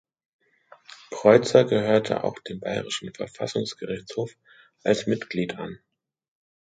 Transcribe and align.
Kreuzer 1.11 1.63
gehörte 1.65 2.23
auch 2.23 2.39
dem 2.39 2.59
Bayerischen 2.59 3.13
Verfassungsgerichtshof 3.13 4.31
als 4.83 5.05
Mitglied 5.05 5.59
an. 5.59 5.77